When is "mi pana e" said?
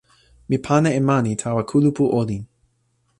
0.49-0.99